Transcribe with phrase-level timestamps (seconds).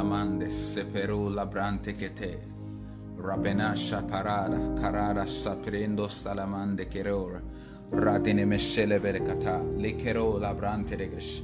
[0.00, 1.92] Amande seperu labrante
[5.26, 6.88] saprendo salamande
[8.46, 11.42] meshele berekata likero labrante regesh.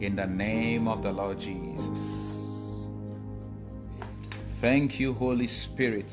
[0.00, 2.90] In the name of the Lord Jesus.
[4.60, 6.10] Thank you, Holy Spirit,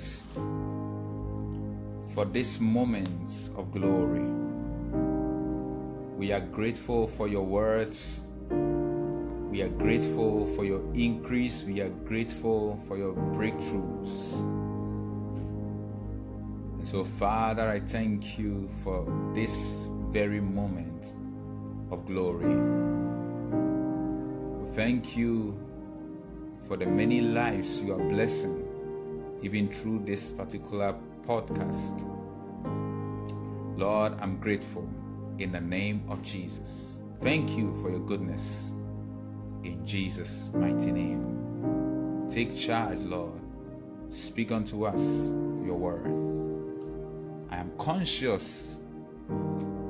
[2.13, 4.29] for this moments of glory.
[6.19, 8.27] We are grateful for your words.
[9.53, 11.63] We are grateful for your increase.
[11.63, 14.41] We are grateful for your breakthroughs.
[16.79, 19.05] And so, Father, I thank you for
[19.35, 21.13] this very moment
[21.91, 22.55] of glory.
[24.57, 25.55] We thank you
[26.67, 28.67] for the many lives you are blessing,
[29.43, 30.95] even through this particular
[31.27, 32.09] podcast.
[33.77, 34.89] Lord, I'm grateful
[35.37, 37.03] in the name of Jesus.
[37.21, 38.73] Thank you for your goodness
[39.63, 41.49] in Jesus' mighty name.
[42.29, 43.41] Take charge, Lord.
[44.09, 45.31] Speak unto us
[45.63, 46.41] your word.
[47.51, 48.79] I am conscious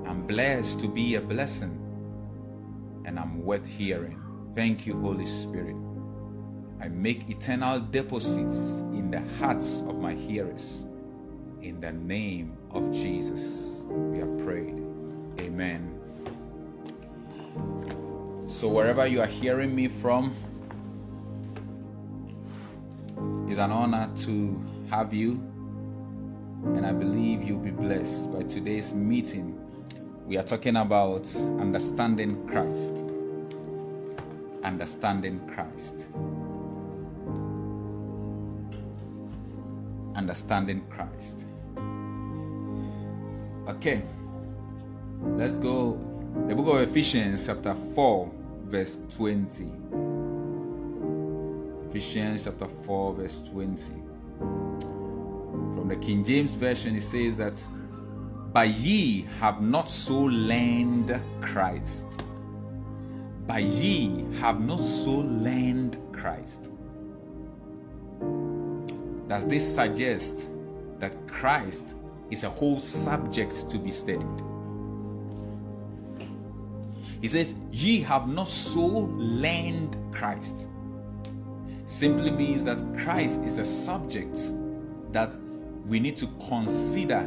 [0.06, 2.02] I'm blessed to be a blessing
[3.06, 4.22] and I'm worth hearing.
[4.56, 5.76] Thank you, Holy Spirit.
[6.82, 10.86] I make eternal deposits in the hearts of my hearers.
[11.62, 14.84] In the name of Jesus, we have prayed.
[15.42, 16.00] Amen.
[18.54, 20.32] So, wherever you are hearing me from,
[23.50, 25.42] it's an honor to have you,
[26.64, 29.60] and I believe you'll be blessed by today's meeting.
[30.28, 33.04] We are talking about understanding Christ.
[34.64, 36.10] Understanding Christ.
[40.16, 41.48] Understanding Christ.
[43.68, 44.04] Okay,
[45.24, 45.98] let's go.
[46.48, 48.43] The book of Ephesians, chapter 4,
[48.74, 49.72] verse 20.
[51.90, 53.94] Ephesians chapter 4, verse 20.
[54.40, 57.64] From the King James Version, it says that,
[58.52, 62.26] But ye have not so learned Christ.
[63.46, 66.72] But ye have not so learned Christ.
[69.28, 70.50] Does this suggest
[70.98, 71.96] that Christ
[72.32, 74.53] is a whole subject to be studied?
[77.24, 80.68] He says, Ye have not so learned Christ.
[81.86, 84.38] Simply means that Christ is a subject
[85.14, 85.38] that
[85.86, 87.26] we need to consider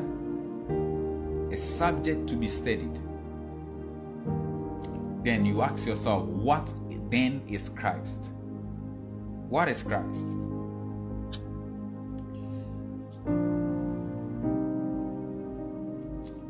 [1.50, 2.92] a subject to be studied.
[5.24, 6.74] Then you ask yourself, what
[7.08, 8.32] then is Christ?
[9.48, 10.28] What is Christ?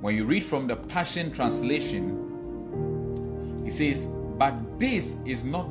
[0.01, 2.26] When you read from the Passion Translation,
[3.67, 4.07] he says,
[4.39, 5.69] But this is not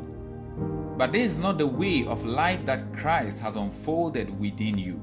[0.98, 5.02] but this is not the way of life that Christ has unfolded within you.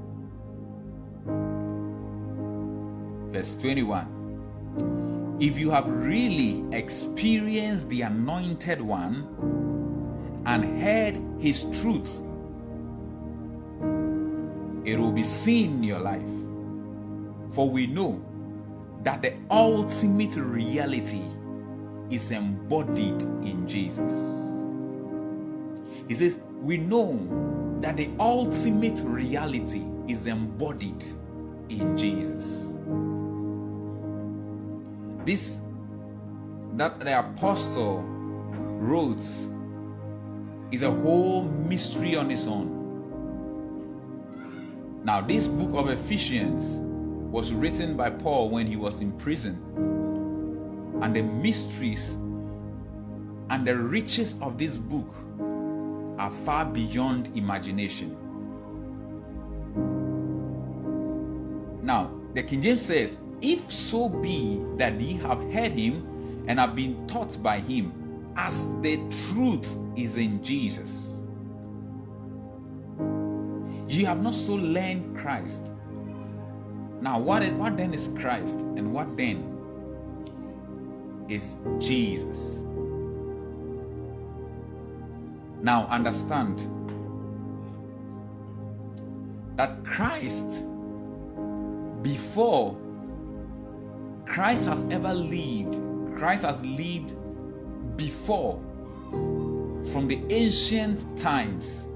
[3.31, 12.21] Verse 21 If you have really experienced the Anointed One and heard His truth,
[14.85, 16.29] it will be seen in your life.
[17.49, 18.23] For we know
[19.01, 21.23] that the ultimate reality
[22.09, 24.11] is embodied in Jesus.
[26.07, 31.03] He says, We know that the ultimate reality is embodied
[31.69, 32.73] in Jesus.
[35.25, 35.61] This
[36.75, 39.23] that the apostle wrote
[40.71, 42.81] is a whole mystery on its own.
[45.03, 46.79] Now, this book of Ephesians
[47.31, 49.61] was written by Paul when he was in prison,
[51.03, 52.15] and the mysteries
[53.49, 55.13] and the riches of this book
[56.17, 58.17] are far beyond imagination.
[61.81, 66.73] Now, the King James says, If so be that ye have heard him and have
[66.73, 67.91] been taught by him,
[68.37, 68.97] as the
[69.27, 71.25] truth is in Jesus.
[73.89, 75.73] Ye have not so learned Christ.
[77.01, 78.61] Now, what, is, what then is Christ?
[78.61, 79.52] And what then
[81.29, 82.63] is Jesus?
[85.61, 86.67] Now understand
[89.55, 90.65] that Christ,
[92.01, 92.77] before
[94.25, 95.81] Christ has ever lived,
[96.17, 97.15] Christ has lived
[97.97, 98.59] before
[99.11, 101.87] from the ancient times,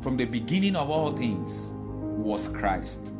[0.00, 3.14] from the beginning of all things, was Christ.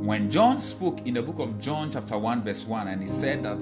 [0.00, 3.42] When John spoke in the book of John, chapter 1, verse 1, and he said
[3.42, 3.58] that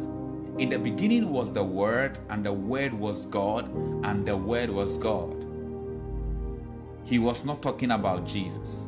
[0.56, 3.68] In the beginning was the Word, and the Word was God,
[4.04, 5.34] and the Word was God.
[7.04, 8.86] He was not talking about Jesus.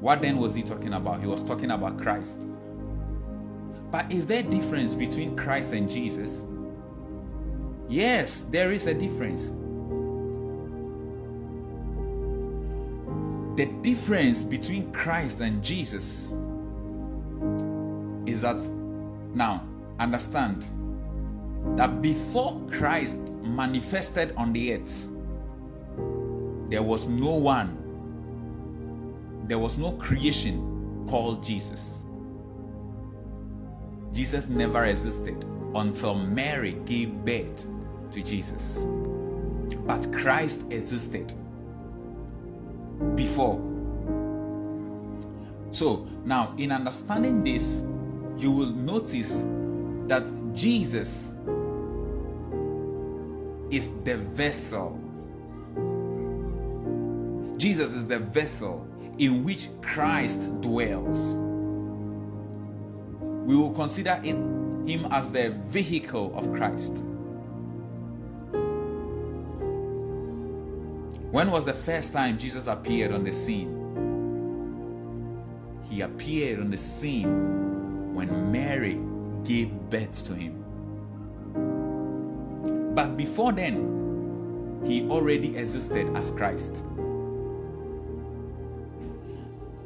[0.00, 1.20] What then was he talking about?
[1.20, 2.48] He was talking about Christ.
[3.90, 6.46] But is there a difference between Christ and Jesus?
[7.90, 9.52] Yes, there is a difference.
[13.56, 16.32] The difference between Christ and Jesus
[18.26, 18.60] is that
[19.32, 19.64] now
[20.00, 20.66] understand
[21.76, 25.08] that before Christ manifested on the earth,
[26.68, 27.78] there was no one,
[29.46, 32.06] there was no creation called Jesus.
[34.12, 35.44] Jesus never existed
[35.76, 37.66] until Mary gave birth
[38.10, 38.84] to Jesus.
[39.86, 41.32] But Christ existed
[43.14, 43.60] before.
[45.70, 47.84] So, now in understanding this,
[48.36, 49.44] you will notice
[50.06, 51.34] that Jesus
[53.70, 55.00] is the vessel.
[57.56, 58.86] Jesus is the vessel
[59.18, 61.36] in which Christ dwells.
[63.44, 67.04] We will consider it, him as the vehicle of Christ.
[71.34, 73.74] When was the first time Jesus appeared on the scene?
[75.90, 79.00] He appeared on the scene when Mary
[79.42, 80.62] gave birth to him.
[82.94, 86.84] But before then, he already existed as Christ.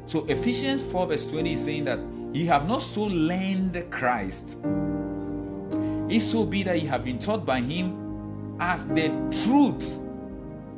[0.05, 1.97] So Ephesians 4 verse 20 is saying that
[2.31, 4.59] ye have not so learned Christ.
[6.09, 9.09] If so be that ye have been taught by him as the
[9.43, 10.08] truth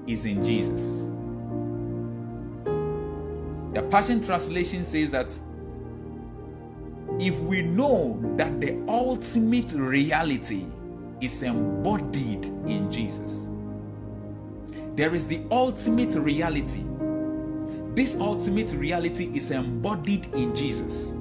[0.07, 1.11] is in Jesus.
[3.73, 5.33] The Passion Translation says that
[7.19, 10.65] if we know that the ultimate reality
[11.21, 13.49] is embodied in Jesus,
[14.95, 16.83] there is the ultimate reality.
[17.95, 21.15] This ultimate reality is embodied in Jesus.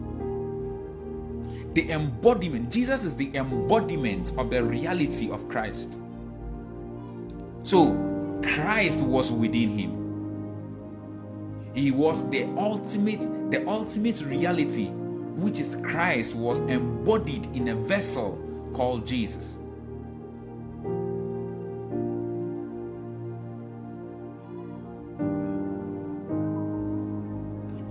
[1.74, 6.00] The embodiment, Jesus is the embodiment of the reality of Christ.
[7.62, 8.09] So,
[8.42, 10.00] Christ was within him.
[11.74, 13.20] He was the ultimate,
[13.50, 18.38] the ultimate reality, which is Christ, was embodied in a vessel
[18.74, 19.58] called Jesus.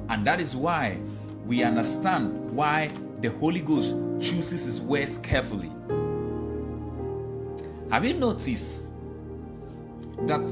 [0.09, 0.99] And that is why
[1.45, 2.91] we understand why
[3.21, 5.71] the Holy Ghost chooses his words carefully.
[7.89, 8.83] Have you noticed
[10.27, 10.45] that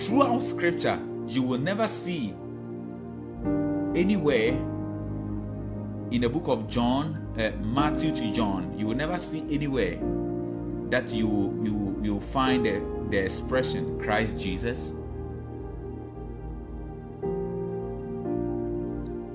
[0.00, 2.34] throughout scripture you will never see
[3.94, 4.50] anywhere
[6.10, 9.98] in the book of John, uh, Matthew to John, you will never see anywhere
[10.90, 14.94] that you you you find the, the expression Christ Jesus.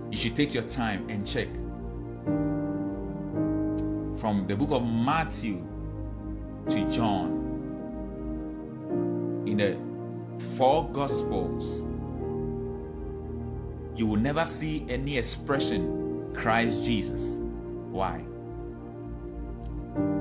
[0.09, 1.47] You should take your time and check
[4.19, 5.67] from the book of Matthew
[6.69, 7.42] to John
[9.53, 9.57] in
[10.37, 11.85] the four gospels
[13.95, 17.39] you will never see any expression Christ Jesus.
[17.91, 18.23] Why?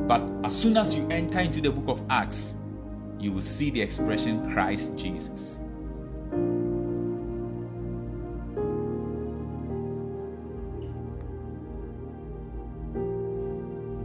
[0.07, 2.57] But as soon as you enter into the book of Acts,
[3.19, 5.61] you will see the expression Christ Jesus.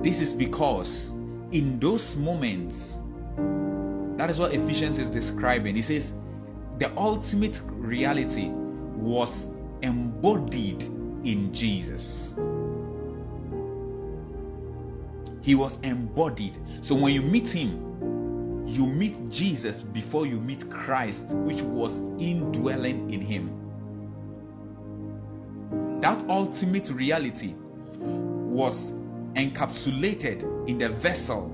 [0.02, 1.10] This is because
[1.52, 3.00] in those moments,
[4.18, 5.76] that is what Ephesians is describing.
[5.76, 6.14] He says,
[6.78, 9.50] the ultimate reality was
[9.82, 10.84] embodied
[11.24, 12.36] in Jesus.
[15.42, 16.58] He was embodied.
[16.82, 23.10] So when you meet him, you meet Jesus before you meet Christ, which was indwelling
[23.10, 23.50] in him.
[26.02, 27.56] That ultimate reality
[27.98, 28.94] was
[29.36, 31.54] encapsulated in the vessel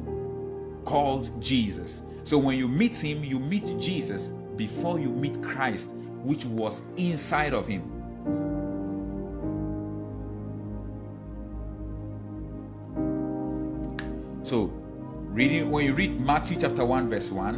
[0.85, 2.03] called Jesus.
[2.23, 7.53] So when you meet him, you meet Jesus before you meet Christ, which was inside
[7.53, 7.89] of him.
[14.43, 14.71] So,
[15.31, 17.55] reading when you read Matthew chapter 1, verse 1,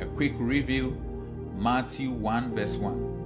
[0.00, 0.96] a quick review
[1.56, 3.20] Matthew 1, verse 1.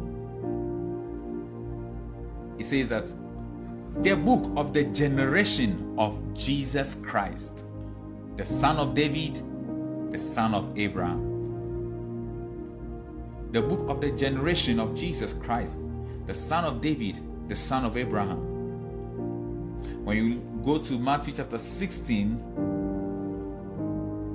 [2.59, 3.13] It says that
[4.03, 7.67] the book of the generation of Jesus Christ,
[8.37, 9.41] the son of David,
[10.11, 11.35] the son of Abraham.
[13.53, 15.87] The book of the generation of Jesus Christ,
[16.27, 18.39] the son of David, the son of Abraham.
[20.05, 22.33] When you go to Matthew chapter 16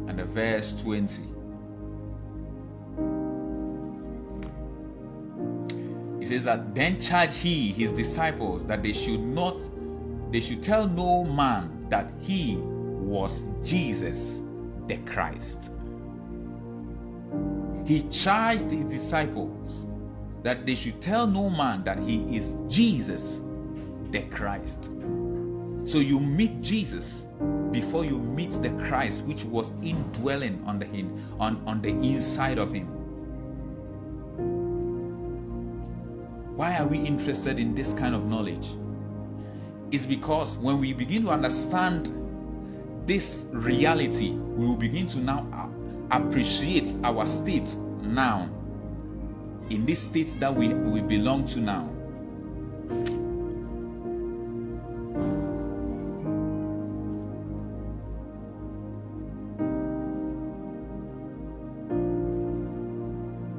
[0.08, 1.24] and the verse 20.
[6.20, 9.58] He says that then charged he his disciples that they should not
[10.32, 12.58] they should tell no man that he
[13.02, 14.44] was Jesus
[14.88, 15.74] the Christ.
[17.86, 19.88] He charged his disciples
[20.44, 23.42] that they should tell no man that he is Jesus
[24.12, 24.86] the Christ.
[25.84, 27.28] So you meet Jesus
[27.72, 30.86] before you meet the Christ which was indwelling on the
[31.40, 32.88] on, on the inside of him.
[36.56, 38.70] Why are we interested in this kind of knowledge?
[39.90, 42.10] It's because when we begin to understand
[43.06, 45.72] this reality, we will begin to now
[46.12, 48.50] appreciate our state now
[49.70, 51.90] in this state that we, we belong to now.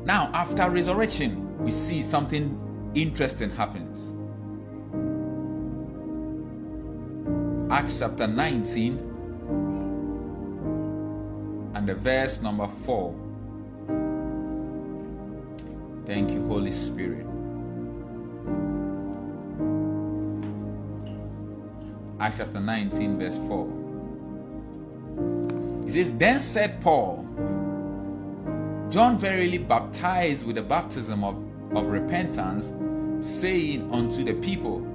[0.04, 4.14] Now, after resurrection, we see something interesting happens.
[7.70, 9.11] Acts chapter 19
[11.82, 13.12] and the verse number 4.
[16.06, 17.26] Thank you, Holy Spirit.
[22.20, 23.66] Acts chapter 19, verse 4.
[25.84, 27.26] It says, Then said Paul,
[28.88, 31.34] John verily baptized with the baptism of,
[31.76, 32.74] of repentance,
[33.18, 34.86] saying unto the people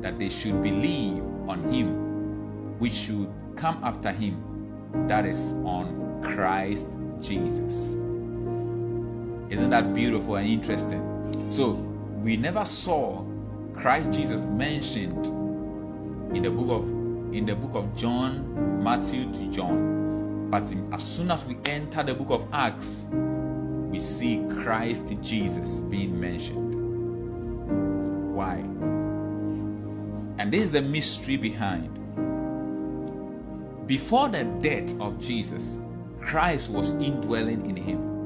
[0.00, 4.42] that they should believe on him which should come after him,
[5.08, 7.94] that is, on Christ Jesus.
[9.48, 11.02] Isn't that beautiful and interesting?
[11.50, 11.72] So,
[12.22, 13.24] we never saw
[13.72, 15.26] Christ Jesus mentioned
[16.34, 16.90] in the book of
[17.34, 20.48] in the book of John, Matthew to John.
[20.50, 26.18] But as soon as we enter the book of Acts, we see Christ Jesus being
[26.18, 26.74] mentioned.
[28.34, 28.56] Why?
[30.38, 31.92] And this is the mystery behind.
[33.86, 35.80] Before the death of Jesus,
[36.26, 38.16] Christ was indwelling in him.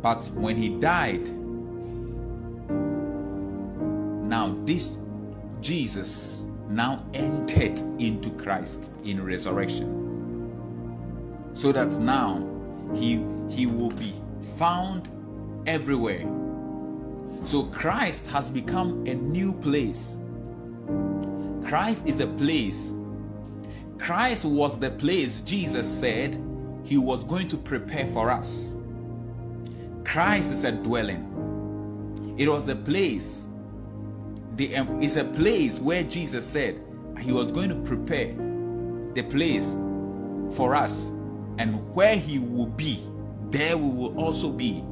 [0.00, 1.28] But when he died,
[4.28, 4.96] now this
[5.60, 10.00] Jesus now entered into Christ in resurrection.
[11.52, 12.42] So that now
[12.94, 14.14] he he will be
[14.56, 15.10] found
[15.66, 16.26] everywhere.
[17.44, 20.18] So Christ has become a new place.
[21.62, 22.94] Christ is a place.
[24.02, 26.34] Christ was the place Jesus said
[26.82, 28.76] he was going to prepare for us.
[30.02, 32.34] Christ is a dwelling.
[32.36, 33.46] It was the place.
[34.56, 36.82] The um, is a place where Jesus said
[37.20, 38.32] he was going to prepare
[39.14, 39.74] the place
[40.50, 41.10] for us,
[41.58, 43.06] and where he will be,
[43.50, 44.82] there we will also be.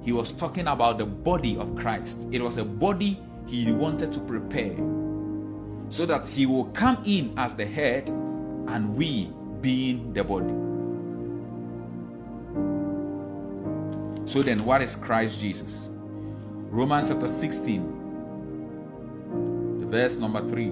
[0.00, 2.28] He was talking about the body of Christ.
[2.32, 4.74] It was a body he wanted to prepare
[5.90, 8.10] so that he will come in as the head
[8.68, 9.30] and we
[9.60, 10.52] being the body.
[14.26, 15.90] So then, what is Christ Jesus?
[16.70, 20.64] Romans chapter 16, the verse number 3.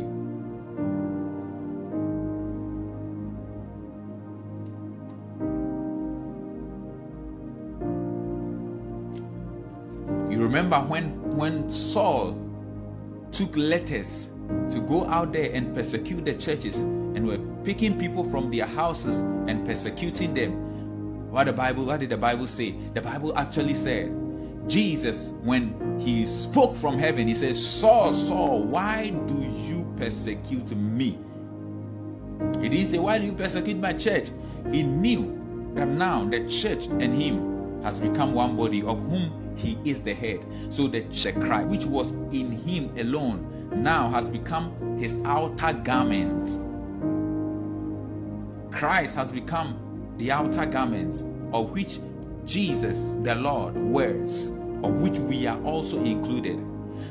[10.33, 12.37] You remember when when Saul
[13.31, 14.32] took letters
[14.71, 19.21] to go out there and persecute the churches and were picking people from their houses
[19.21, 20.73] and persecuting them
[21.33, 22.73] what the Bible, what did the Bible say?
[22.93, 24.13] The Bible actually said,
[24.69, 31.19] Jesus, when he spoke from heaven, he said, Saul, Saul, why do you persecute me?
[32.61, 34.29] He didn't say, Why do you persecute my church?
[34.71, 39.79] He knew that now the church and him has become one body of whom he
[39.87, 40.45] is the head.
[40.69, 41.35] So the church,
[41.65, 46.59] which was in him alone, now has become his outer garment.
[48.73, 51.99] Christ has become the outer garments of which
[52.47, 54.50] Jesus the Lord wears,
[54.83, 56.59] of which we are also included.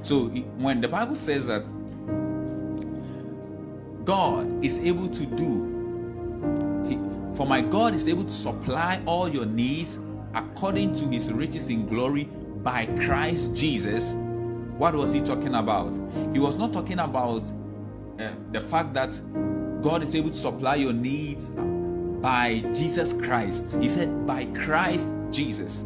[0.02, 0.28] So
[0.58, 1.64] when the Bible says that
[4.06, 5.72] God is able to do,
[7.34, 10.00] for my God is able to supply all your needs
[10.34, 12.26] according to his riches in glory
[12.64, 14.16] by Christ Jesus.
[14.82, 15.94] What was he talking about?
[16.34, 17.44] He was not talking about
[18.20, 19.12] uh, the fact that
[19.84, 23.78] God is able to supply your needs by Jesus Christ.
[23.80, 25.86] He said, by Christ Jesus.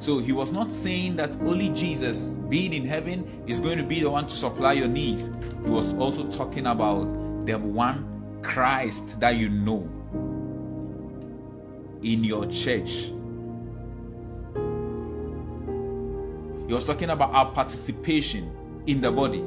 [0.00, 4.00] So he was not saying that only Jesus, being in heaven, is going to be
[4.00, 5.30] the one to supply your needs.
[5.64, 7.04] He was also talking about
[7.46, 9.88] the one Christ that you know
[12.02, 13.12] in your church.
[16.68, 18.52] He was talking about our participation
[18.86, 19.38] in the body.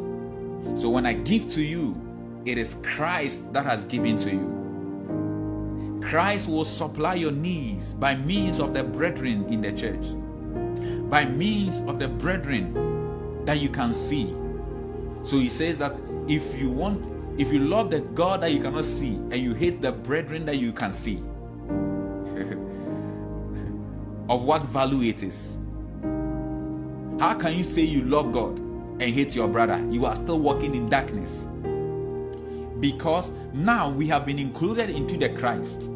[0.76, 1.96] So when I give to you,
[2.46, 6.02] it is Christ that has given to you.
[6.02, 10.04] Christ will supply your needs by means of the brethren in the church,
[11.12, 14.34] by means of the brethren that you can see.
[15.22, 15.96] So he says that
[16.28, 17.06] if you want,
[17.40, 20.58] if you love the God that you cannot see and you hate the brethren that
[20.58, 21.18] you can see,
[24.28, 25.60] of what value it is.
[27.22, 29.80] How can you say you love God and hate your brother?
[29.92, 31.48] You are still walking in darkness
[32.80, 35.92] because now we have been included into the Christ.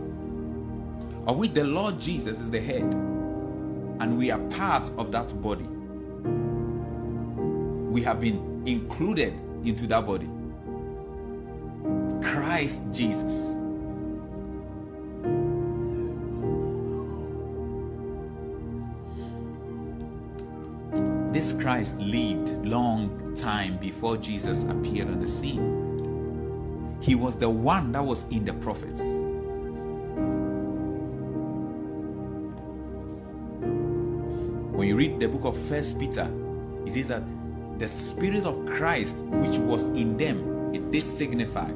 [1.26, 5.64] of which the Lord Jesus is the head and we are part of that body.
[7.90, 10.28] We have been included into that body.
[12.22, 13.56] Christ Jesus.
[21.66, 26.96] Christ lived long time before Jesus appeared on the scene.
[27.02, 29.00] He was the one that was in the prophets.
[34.76, 36.32] When you read the book of First Peter,
[36.86, 37.24] it says that
[37.80, 41.72] the spirit of Christ which was in them, it did signify.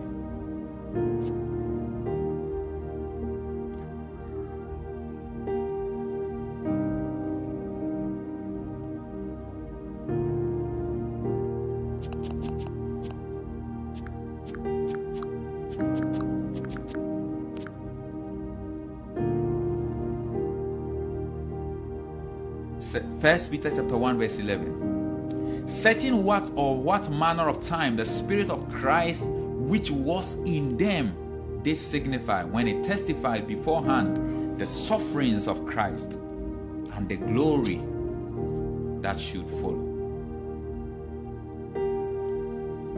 [23.31, 25.69] First Peter chapter 1, verse 11.
[25.69, 31.61] Searching what or what manner of time the Spirit of Christ which was in them
[31.63, 36.15] did signify when it testified beforehand the sufferings of Christ
[36.95, 37.81] and the glory
[39.01, 39.87] that should follow.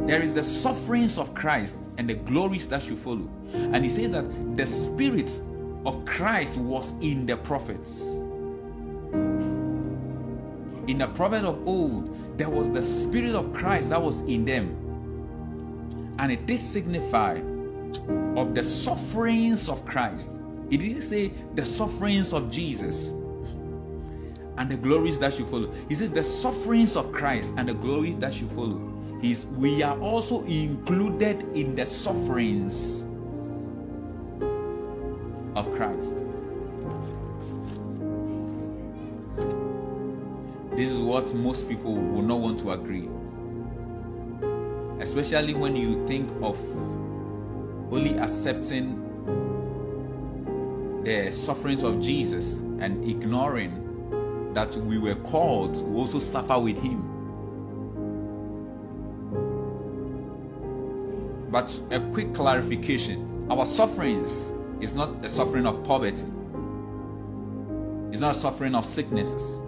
[0.06, 3.28] There is the sufferings of Christ and the glories that should follow.
[3.52, 5.42] And he says that the Spirit
[5.84, 8.21] of Christ was in the prophets
[10.92, 14.76] in the prophet of old, there was the Spirit of Christ that was in them.
[16.18, 17.40] And it did signify
[18.36, 20.38] of the sufferings of Christ.
[20.68, 23.12] It didn't say the sufferings of Jesus
[24.58, 25.72] and the glories that should follow.
[25.88, 28.78] He says the sufferings of Christ and the glory that should follow.
[29.22, 33.04] He's, we are also included in the sufferings
[35.56, 36.21] of Christ.
[41.12, 43.06] What most people will not want to agree.
[44.98, 46.58] Especially when you think of
[47.92, 48.98] only accepting
[51.04, 57.02] the sufferings of Jesus and ignoring that we were called to also suffer with him.
[61.50, 66.24] But a quick clarification our sufferings is not a suffering of poverty,
[68.10, 69.60] it's not a suffering of sicknesses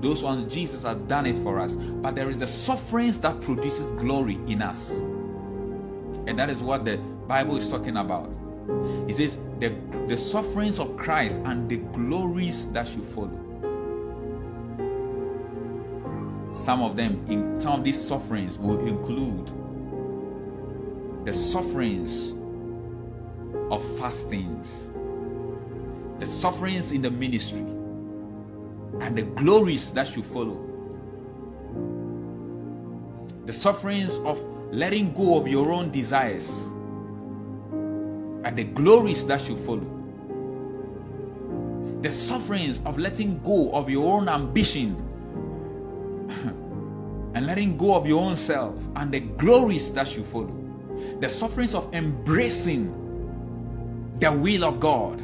[0.00, 1.74] those ones, Jesus has done it for us.
[1.74, 5.00] But there is the sufferings that produces glory in us.
[6.26, 8.32] And that is what the Bible is talking about.
[9.06, 9.68] He says the,
[10.06, 13.42] the sufferings of Christ and the glories that should follow.
[16.52, 19.52] Some of them, in some of these sufferings, will include
[21.24, 22.32] the sufferings
[23.70, 24.90] of fastings,
[26.18, 27.64] the sufferings in the ministry,
[29.00, 30.66] and the glories that should follow.
[33.46, 36.72] the sufferings of letting go of your own desires,
[38.44, 39.86] and the glories that you follow.
[42.02, 44.96] The sufferings of letting go of your own ambition
[47.34, 50.54] and letting go of your own self and the glories that you follow.
[51.20, 52.92] The sufferings of embracing
[54.18, 55.20] the will of God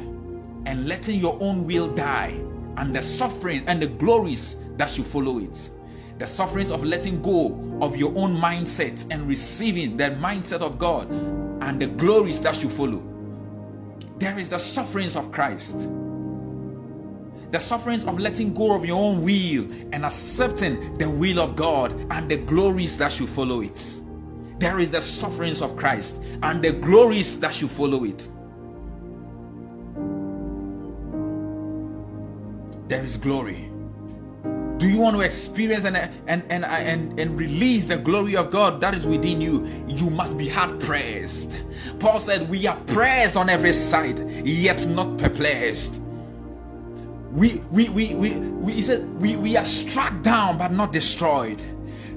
[0.65, 2.39] and letting your own will die
[2.77, 5.69] and the suffering and the glories that should follow it.
[6.17, 11.09] The sufferings of letting go of your own mindset and receiving the mindset of God
[11.11, 13.03] and the glories that should follow.
[14.17, 15.89] There is the sufferings of Christ.
[17.51, 21.91] The sufferings of letting go of your own will and accepting the will of God
[22.09, 24.01] and the glories that should follow it.
[24.59, 28.27] There is the sufferings of Christ and the glories that should follow it.
[32.87, 33.69] There is glory.
[34.77, 38.81] Do you want to experience and, and, and, and, and release the glory of God
[38.81, 39.65] that is within you?
[39.87, 41.63] You must be hard pressed.
[41.99, 46.03] Paul said, We are pressed on every side, yet not perplexed.
[47.31, 51.59] We, we, we, we, we, he said, we, we are struck down but not destroyed.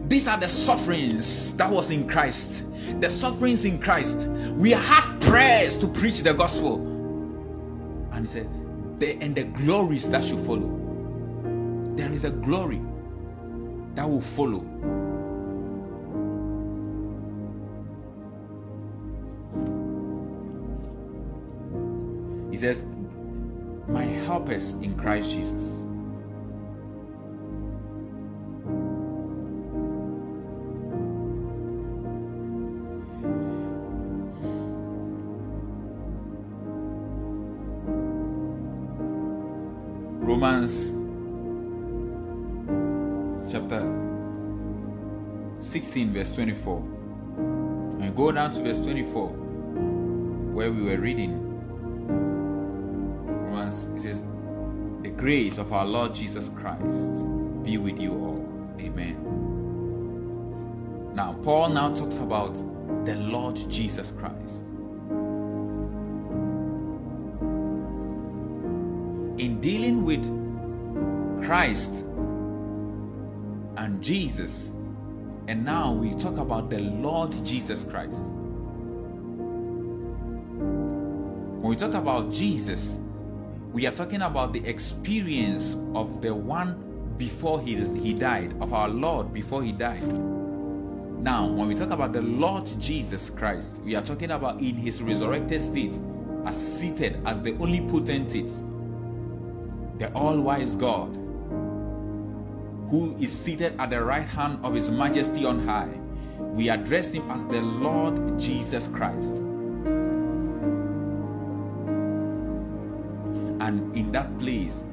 [0.09, 2.67] These are the sufferings that was in Christ.
[3.01, 4.27] The sufferings in Christ.
[4.27, 6.83] We are hard pressed to preach the gospel.
[8.13, 8.51] And he said,
[8.99, 10.87] the, and the glories that should follow
[11.97, 12.83] there is a glory
[13.95, 14.61] that will follow.
[22.51, 22.85] He says,
[23.89, 25.86] My helpers in Christ Jesus.
[46.27, 46.79] Verse 24.
[48.01, 51.43] And go down to verse 24, where we were reading.
[53.51, 54.23] Romans, it says,
[55.03, 57.25] The grace of our Lord Jesus Christ
[57.63, 58.77] be with you all.
[58.81, 59.23] Amen.
[61.15, 62.55] Now, Paul now talks about
[63.05, 64.69] the Lord Jesus Christ.
[69.39, 70.25] In dealing with
[71.45, 72.05] Christ
[73.77, 74.73] and Jesus.
[75.49, 78.33] And now we talk about the Lord Jesus Christ.
[81.61, 82.99] When we talk about Jesus,
[83.73, 88.89] we are talking about the experience of the one before he, he died, of our
[88.89, 90.03] Lord before he died.
[91.27, 95.01] Now, when we talk about the Lord Jesus Christ, we are talking about in his
[95.01, 95.99] resurrected state,
[96.45, 98.53] as seated as the only potentate,
[99.99, 101.17] the all wise God,
[102.89, 105.93] who is seated at the right hand of his majesty on high.
[106.39, 109.37] We address him as the Lord Jesus Christ.
[113.61, 114.85] And in that place,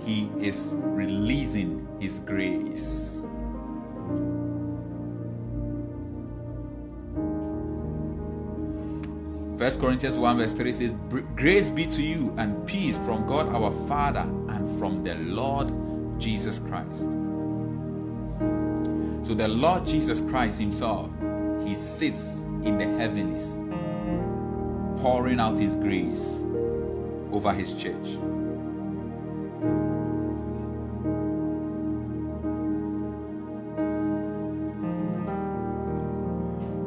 [0.00, 3.26] he is releasing his grace.
[9.58, 10.92] First Corinthians 1 verse 3 says,
[11.36, 15.72] Grace be to you and peace from God our Father and from the Lord
[16.18, 17.10] Jesus Christ.
[19.24, 21.10] So the Lord Jesus Christ Himself,
[21.64, 23.58] He sits in the heavens,
[25.00, 26.44] pouring out His grace
[27.32, 28.18] over His church.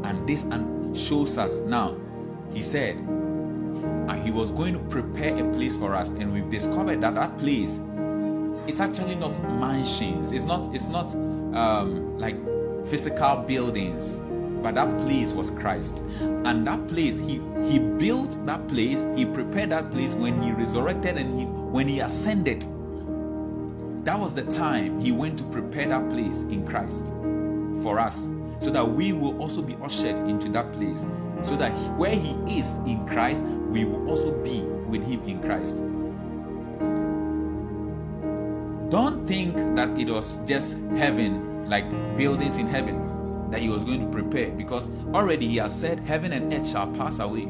[0.04, 0.46] And this
[0.94, 1.98] shows us now,
[2.54, 7.02] He said, and He was going to prepare a place for us, and we've discovered
[7.02, 7.82] that that place
[8.68, 10.32] is actually not mansions.
[10.32, 10.72] It's not.
[10.76, 11.12] It's not
[11.56, 12.38] um, like
[12.88, 14.20] physical buildings,
[14.62, 16.04] but that place was Christ.
[16.22, 21.18] And that place, he he built that place, he prepared that place when he resurrected
[21.18, 22.62] and he when he ascended.
[24.06, 27.14] That was the time he went to prepare that place in Christ
[27.84, 28.30] for us,
[28.60, 31.06] so that we will also be ushered into that place.
[31.42, 35.84] So that where he is in Christ, we will also be with him in Christ.
[38.90, 44.00] Don't think that it was just heaven, like buildings in heaven, that he was going
[44.00, 47.50] to prepare, because already he has said, Heaven and earth shall pass away.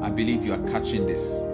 [0.00, 1.49] I believe you are catching this.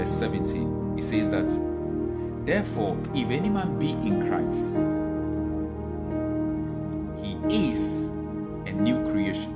[0.00, 4.78] Verse 17, it says that therefore, if any man be in Christ,
[7.22, 8.06] he is
[8.66, 9.52] a new creation.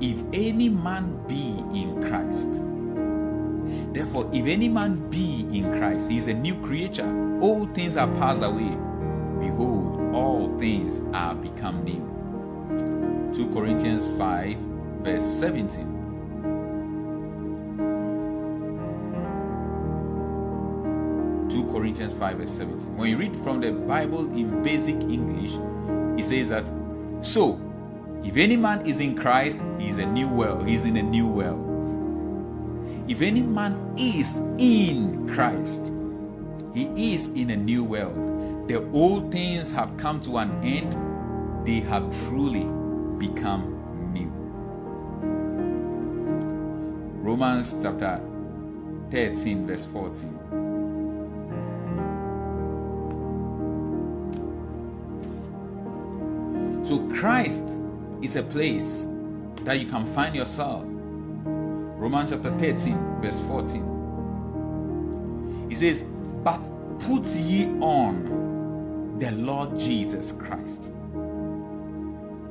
[0.00, 2.64] If any man be in Christ,
[3.94, 7.38] therefore, if any man be in Christ, he is a new creature.
[7.40, 8.76] All things are passed away.
[9.38, 13.32] Behold, all things are become new.
[13.32, 14.56] 2 Corinthians 5,
[14.98, 16.05] verse 17.
[21.76, 22.96] Corinthians 5 verse 17.
[22.96, 25.56] When you read from the Bible in basic English,
[26.18, 26.66] it says that
[27.20, 27.60] so
[28.24, 30.66] if any man is in Christ, he is a new world.
[30.66, 31.64] He is in a new world.
[33.08, 35.92] If any man is in Christ,
[36.72, 38.68] he is in a new world.
[38.68, 40.96] The old things have come to an end,
[41.66, 42.64] they have truly
[43.18, 44.32] become new.
[47.22, 48.20] Romans chapter
[49.10, 50.45] 13, verse 14.
[56.86, 57.80] So, Christ
[58.22, 59.08] is a place
[59.64, 60.84] that you can find yourself.
[60.86, 65.66] Romans chapter 13, verse 14.
[65.68, 66.04] He says,
[66.44, 66.70] But
[67.00, 70.92] put ye on the Lord Jesus Christ,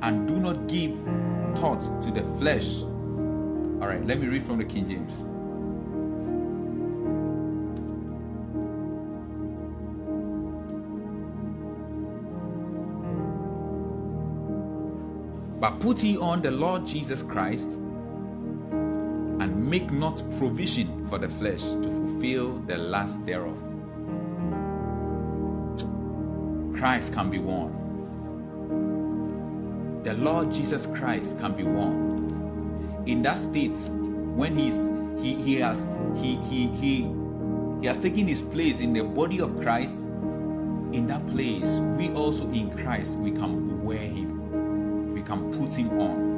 [0.01, 0.99] and do not give
[1.57, 2.81] thoughts to the flesh.
[2.81, 5.23] All right, let me read from the King James.
[15.59, 17.73] But put ye on the Lord Jesus Christ
[19.39, 23.57] and make not provision for the flesh to fulfill the lust thereof.
[26.77, 27.71] Christ can be won.
[30.03, 33.03] The Lord Jesus Christ can be won.
[33.05, 33.77] In that state,
[34.35, 34.89] when he's
[35.21, 37.09] he he has he he he
[37.79, 40.01] he has taken his place in the body of Christ,
[40.91, 44.24] in that place, we also in Christ we can wear him
[45.25, 46.35] can put him on.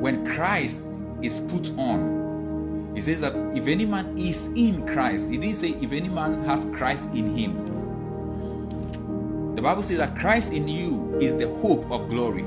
[0.00, 5.36] When Christ is put on, he says that if any man is in Christ, he
[5.36, 7.66] didn't say if any man has Christ in him.
[9.56, 12.44] The Bible says that Christ in you is the hope of glory.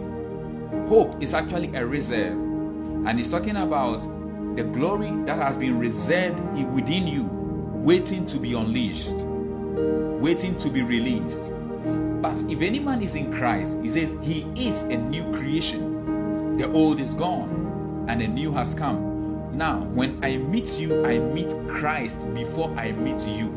[0.88, 4.00] Hope is actually a reserve, and he's talking about
[4.56, 6.40] the glory that has been reserved
[6.74, 7.28] within you,
[7.74, 9.26] waiting to be unleashed
[10.20, 11.54] waiting to be released.
[12.22, 16.58] But if any man is in Christ, he says he is a new creation.
[16.58, 19.58] The old is gone and a new has come.
[19.58, 23.48] Now, when I meet you, I meet Christ before I meet you.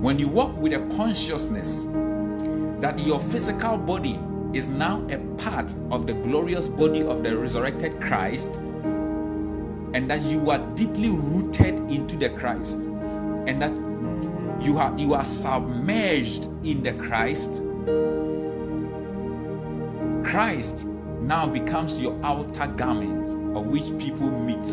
[0.00, 1.86] When you walk with a consciousness
[2.80, 4.18] that your physical body
[4.52, 10.50] is now a part of the glorious body of the resurrected Christ, and that you
[10.50, 12.84] are deeply rooted into the Christ,
[13.46, 13.74] and that
[14.60, 17.62] you are you are submerged in the Christ.
[20.24, 20.86] Christ
[21.20, 24.64] now becomes your outer garment of which people meet.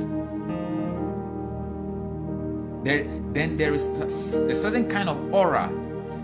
[2.83, 5.71] There, then there is a certain kind of aura,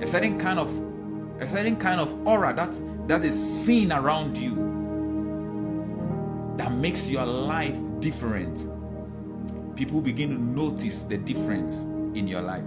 [0.02, 0.70] a certain kind of
[1.42, 4.56] a certain kind of aura that that is seen around you
[6.58, 8.68] that makes your life different.
[9.76, 12.66] People begin to notice the difference in your life.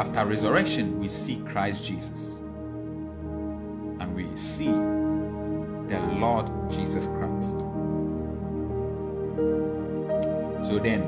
[0.00, 2.38] After resurrection, we see Christ Jesus.
[4.00, 7.60] And we see the Lord Jesus Christ.
[10.66, 11.02] So then,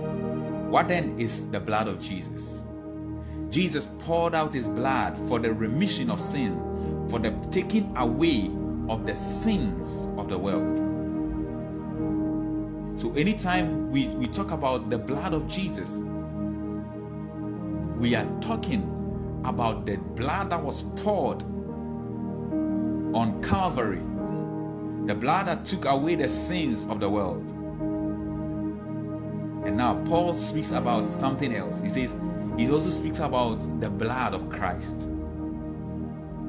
[0.71, 2.67] what then is the blood of Jesus?
[3.49, 8.51] Jesus poured out his blood for the remission of sin, for the taking away
[8.91, 10.77] of the sins of the world.
[13.01, 15.99] So anytime we, we talk about the blood of Jesus,
[17.97, 21.43] we are talking about the blood that was poured
[23.15, 24.03] on Calvary,
[25.07, 27.51] the blood that took away the sins of the world.
[29.65, 31.81] And now Paul speaks about something else.
[31.81, 32.17] He says,
[32.57, 35.09] he also speaks about the blood of Christ.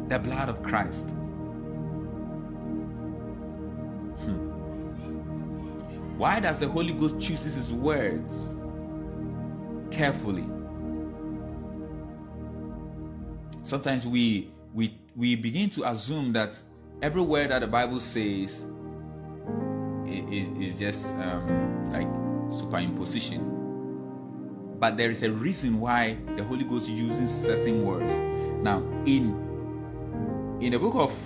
[0.08, 1.12] The blood of Christ.
[4.20, 4.50] Hmm.
[6.18, 8.58] Why does the Holy Ghost choose his words
[9.92, 10.46] carefully?
[13.64, 16.62] Sometimes we we we begin to assume that
[17.02, 18.68] every word that the Bible says
[20.06, 22.08] is, is just um, like
[22.52, 23.54] superimposition.
[24.84, 28.18] but there is a reason why the Holy Ghost uses certain words.
[28.62, 29.34] Now, in
[30.60, 31.18] in the book of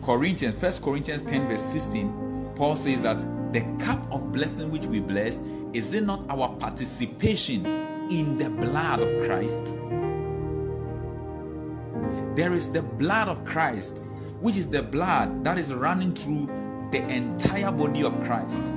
[0.00, 3.18] Corinthians, First Corinthians 10, verse 16, Paul says that
[3.52, 5.38] the cup of blessing which we bless
[5.74, 7.66] is it not our participation
[8.10, 9.74] in the blood of Christ?
[12.34, 14.04] There is the blood of Christ,
[14.40, 16.46] which is the blood that is running through
[16.92, 18.74] the entire body of Christ.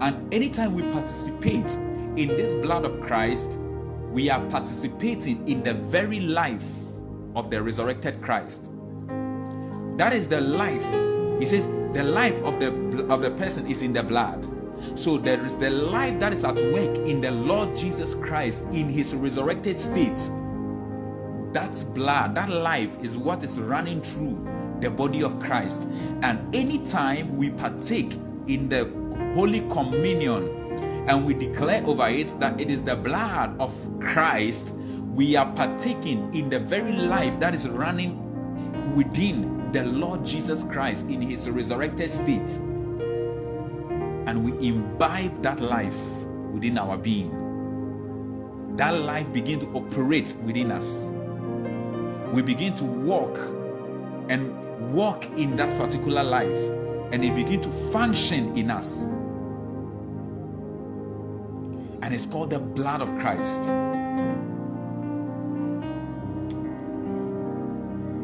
[0.00, 1.70] And anytime we participate
[2.16, 3.60] in this blood of Christ,
[4.10, 6.74] we are participating in the very life
[7.36, 8.72] of the resurrected Christ.
[9.96, 10.84] That is the life.
[11.38, 12.68] He says the life of the
[13.08, 14.44] of the person is in the blood.
[14.98, 18.88] So there is the life that is at work in the Lord Jesus Christ in
[18.88, 20.20] his resurrected state.
[21.52, 24.46] That blood, that life is what is running through
[24.80, 25.88] the body of Christ.
[26.22, 28.14] And anytime we partake
[28.46, 28.84] in the
[29.34, 30.48] Holy Communion
[31.08, 34.74] and we declare over it that it is the blood of Christ,
[35.14, 41.06] we are partaking in the very life that is running within the Lord Jesus Christ
[41.06, 42.58] in his resurrected state.
[44.26, 46.00] And we imbibe that life
[46.52, 47.36] within our being.
[48.76, 51.12] That life begin to operate within us.
[52.32, 53.36] We begin to walk
[54.28, 56.46] and walk in that particular life
[57.12, 59.06] and it begin to function in us
[62.02, 63.62] and it's called the blood of Christ.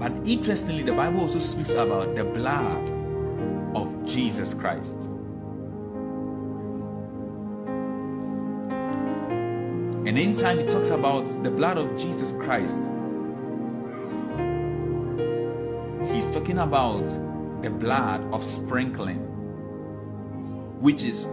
[0.00, 2.90] But interestingly, the Bible also speaks about the blood
[3.76, 5.10] of Jesus Christ.
[10.06, 12.88] And anytime it talks about the blood of Jesus Christ,
[16.46, 17.04] talking about
[17.60, 19.18] the blood of sprinkling,
[20.78, 21.24] which is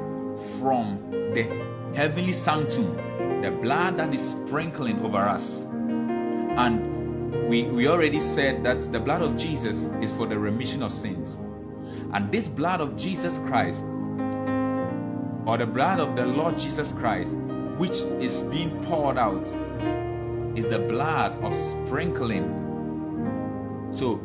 [0.59, 0.97] from
[1.35, 1.43] the
[1.95, 2.95] heavenly sanctum,
[3.39, 5.65] the blood that is sprinkling over us.
[5.65, 10.91] And we, we already said that the blood of Jesus is for the remission of
[10.91, 11.37] sins.
[12.11, 13.83] And this blood of Jesus Christ,
[15.45, 17.35] or the blood of the Lord Jesus Christ,
[17.77, 19.45] which is being poured out,
[20.57, 22.61] is the blood of sprinkling.
[23.91, 24.19] So,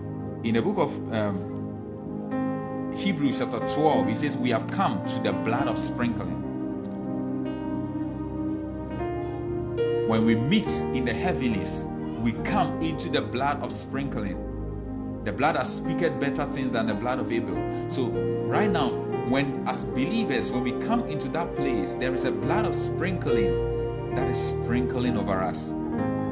[0.44, 5.32] in the book of um, Hebrews, chapter 12, he says, We have come to the
[5.32, 6.44] blood of sprinkling.
[10.08, 11.86] When we meet in the heavenlies,
[12.18, 14.44] we come into the blood of sprinkling.
[15.24, 17.90] The blood that speaketh better things than the blood of Abel.
[17.90, 18.08] So,
[18.46, 18.88] right now,
[19.28, 24.14] when as believers, when we come into that place, there is a blood of sprinkling
[24.14, 25.72] that is sprinkling over us,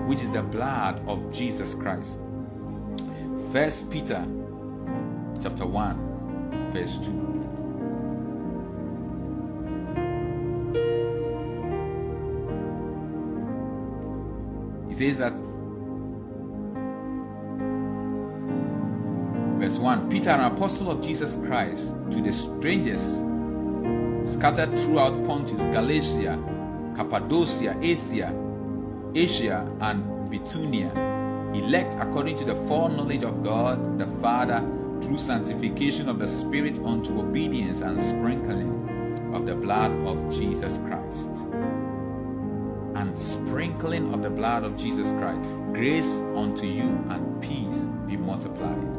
[0.06, 2.20] which is the blood of Jesus Christ.
[3.52, 4.26] First Peter
[5.40, 7.26] chapter 1, verse 2.
[14.96, 15.36] says that
[19.58, 23.22] verse 1 Peter, an apostle of Jesus Christ, to the strangers
[24.24, 26.42] scattered throughout Pontus, Galatia,
[26.96, 28.34] Cappadocia, Asia,
[29.14, 30.90] Asia, and Bithynia,
[31.54, 34.60] elect according to the foreknowledge of God the Father
[35.00, 41.46] through sanctification of the Spirit unto obedience and sprinkling of the blood of Jesus Christ
[42.96, 45.42] and sprinkling of the blood of Jesus Christ.
[45.72, 48.95] Grace unto you and peace be multiplied.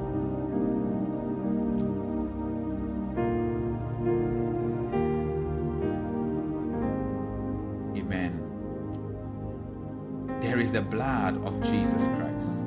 [10.68, 12.66] Is the blood of Jesus Christ.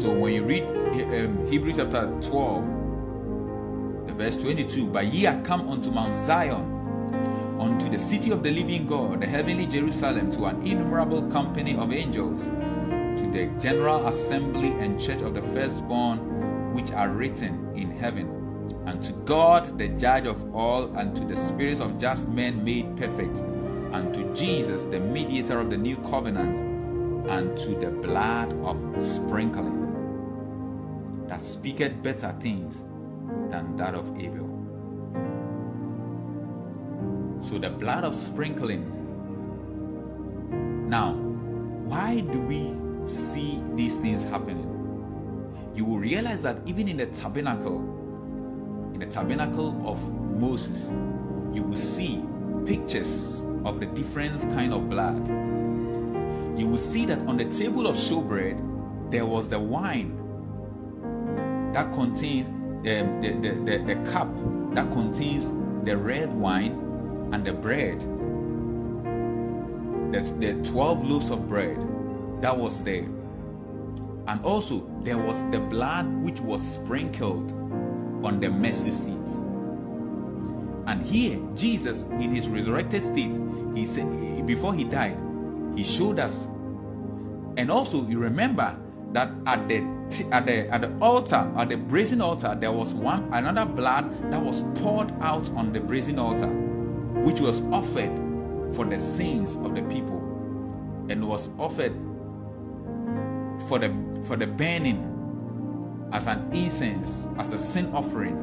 [0.00, 5.68] So when you read um, Hebrews chapter 12, the verse 22 But ye are come
[5.68, 6.64] unto Mount Zion,
[7.60, 11.92] unto the city of the living God, the heavenly Jerusalem, to an innumerable company of
[11.92, 18.41] angels, to the general assembly and church of the firstborn which are written in heaven,
[18.86, 22.96] and to God, the judge of all, and to the spirits of just men made
[22.96, 23.38] perfect,
[23.92, 26.58] and to Jesus, the mediator of the new covenant,
[27.30, 29.82] and to the blood of sprinkling
[31.28, 32.84] that speaketh better things
[33.48, 34.48] than that of Abel.
[37.40, 38.84] So the blood of sprinkling.
[40.88, 44.68] Now, why do we see these things happening?
[45.74, 47.80] You will realize that even in the tabernacle,
[49.02, 50.00] the tabernacle of
[50.38, 50.90] Moses,
[51.52, 52.24] you will see
[52.64, 55.26] pictures of the different kind of blood.
[56.56, 60.18] You will see that on the table of showbread, there was the wine
[61.72, 64.32] that contains um, the, the, the, the cup
[64.74, 65.50] that contains
[65.84, 68.00] the red wine and the bread.
[70.12, 71.76] There's the 12 loaves of bread
[72.40, 73.08] that was there.
[74.28, 77.52] And also, there was the blood which was sprinkled
[78.24, 79.38] on the mercy seat.
[80.86, 83.38] And here, Jesus, in his resurrected state,
[83.74, 85.16] he said, before he died,
[85.76, 86.48] he showed us.
[87.56, 88.76] And also, you remember
[89.12, 89.84] that at the
[90.30, 94.42] at the at the altar, at the brazen altar, there was one another blood that
[94.42, 98.10] was poured out on the brazen altar, which was offered
[98.74, 100.18] for the sins of the people,
[101.08, 101.92] and was offered
[103.68, 103.92] for the
[104.24, 105.11] for the burning
[106.12, 108.36] as an incense, as a sin offering.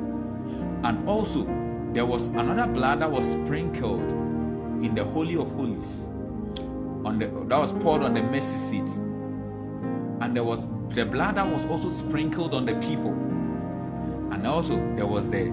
[0.84, 1.45] And also
[1.93, 4.11] there was another blood that was sprinkled
[4.84, 6.07] in the Holy of Holies.
[7.05, 8.97] On the that was poured on the mercy seat.
[10.22, 13.11] And there was the blood that was also sprinkled on the people.
[14.32, 15.45] And also there was the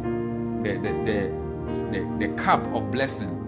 [0.63, 1.33] the the, the,
[1.93, 3.43] the, the cup of blessing.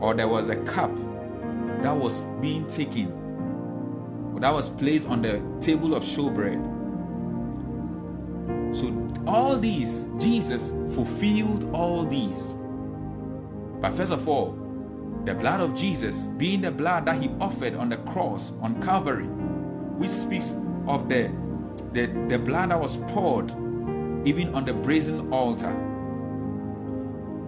[0.00, 0.94] Or there was a cup
[1.82, 3.20] that was being taken
[4.40, 6.79] that was placed on the table of showbread.
[8.72, 8.94] So,
[9.26, 12.56] all these, Jesus fulfilled all these.
[13.80, 14.52] But first of all,
[15.24, 19.26] the blood of Jesus being the blood that he offered on the cross on Calvary,
[19.26, 20.56] which speaks
[20.86, 21.30] of the,
[21.92, 23.50] the, the blood that was poured
[24.26, 25.70] even on the brazen altar.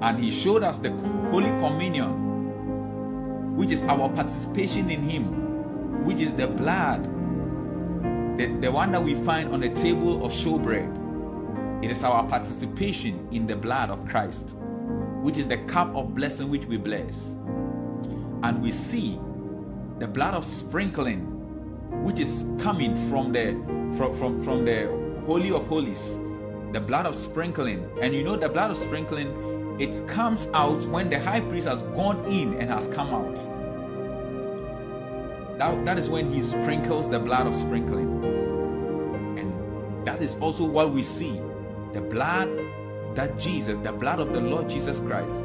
[0.03, 0.91] And he showed us the
[1.31, 5.43] Holy Communion, which is our participation in him
[6.05, 7.05] which is the blood,
[8.37, 11.02] the, the one that we find on the table of showbread.
[11.83, 14.57] It is our participation in the blood of Christ,
[15.21, 17.33] which is the cup of blessing which we bless.
[18.45, 19.19] And we see
[19.99, 21.23] the blood of sprinkling,
[22.05, 23.55] which is coming from the
[23.97, 24.87] from, from, from the
[25.27, 26.19] Holy of Holies,
[26.71, 27.91] the blood of sprinkling.
[28.01, 31.83] And you know the blood of sprinkling, it comes out when the high priest has
[31.83, 33.35] gone in and has come out.
[35.59, 38.25] That, that is when he sprinkles the blood of sprinkling.
[39.37, 41.41] And that is also what we see
[41.93, 42.49] the blood
[43.15, 45.45] that Jesus, the blood of the Lord Jesus Christ,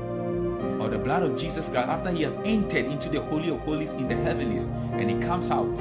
[0.79, 3.93] or the blood of Jesus Christ, after he has entered into the Holy of Holies
[3.93, 5.77] in the heavens and he comes out.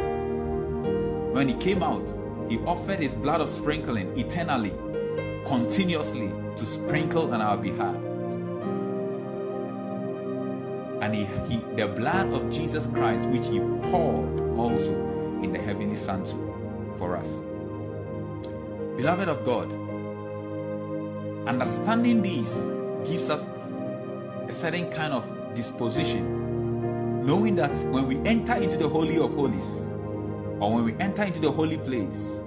[1.33, 2.13] When he came out,
[2.49, 4.73] he offered his blood of sprinkling eternally,
[5.45, 7.97] continuously to sprinkle on our behalf
[11.07, 13.61] and he, he, the blood of Jesus Christ, which he
[13.91, 14.93] poured also
[15.43, 16.53] in the heavenly sanctuary
[16.97, 17.43] for us.
[18.97, 19.71] Beloved of God,
[21.47, 22.67] understanding this
[23.09, 23.47] gives us
[24.49, 29.91] a certain kind of disposition, knowing that when we enter into the Holy of Holies,
[30.61, 32.43] or when we enter into the holy place,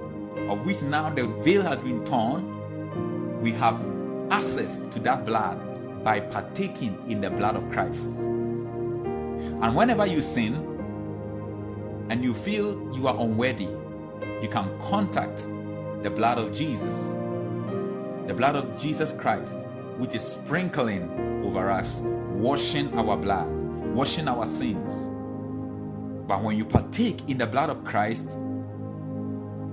[0.49, 3.79] of which now the veil has been torn, we have
[4.31, 8.21] access to that blood by partaking in the blood of Christ.
[8.21, 10.55] And whenever you sin
[12.09, 13.67] and you feel you are unworthy,
[14.41, 15.47] you can contact
[16.01, 17.15] the blood of Jesus,
[18.29, 19.65] the blood of Jesus Christ,
[19.97, 23.49] which is sprinkling over us, washing our blood,
[23.95, 25.09] washing our sins.
[26.27, 28.37] But when you partake in the blood of Christ,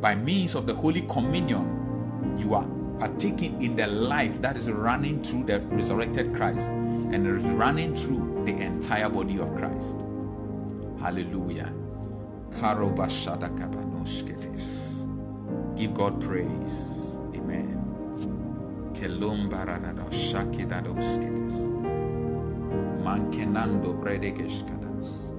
[0.00, 2.66] by means of the Holy Communion, you are
[2.98, 8.42] partaking in the life that is running through the resurrected Christ and is running through
[8.46, 10.06] the entire body of Christ.
[10.98, 11.74] Hallelujah.
[15.76, 17.05] Give God praise.
[18.98, 21.70] che l'ombra da shaki da doskides.
[23.02, 25.35] Mankenando brede geshkadas.